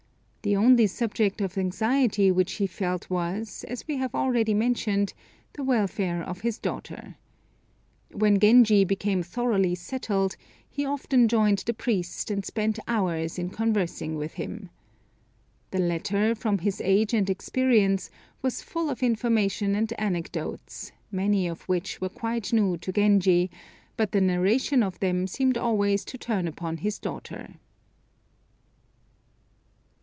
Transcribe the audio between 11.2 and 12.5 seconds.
joined the priest, and